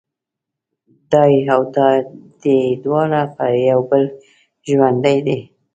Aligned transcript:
دای 1.11 1.33
او 1.53 1.61
دادۍ 1.75 2.61
دواړه 2.83 3.21
پر 3.35 3.51
یو 3.69 3.79
بل 3.89 4.03
ژوندي 4.67 5.17
دي. 5.25 5.39